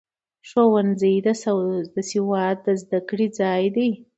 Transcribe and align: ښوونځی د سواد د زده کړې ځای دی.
ښوونځی 0.49 1.15
د 1.25 1.27
سواد 2.21 2.55
د 2.65 2.67
زده 2.81 2.99
کړې 3.09 3.27
ځای 3.39 3.63
دی. 3.75 3.89